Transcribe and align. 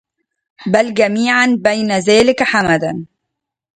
بلْ 0.65 0.93
جميعاً 0.93 1.47
وبين 1.53 1.91
ذلك 1.91 2.43
حمداً 2.43 3.05